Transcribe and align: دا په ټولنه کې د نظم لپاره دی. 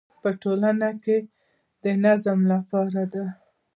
دا 0.03 0.17
په 0.21 0.29
ټولنه 0.41 0.89
کې 1.03 1.17
د 1.83 1.85
نظم 2.03 2.39
لپاره 2.53 3.01
دی. 3.13 3.25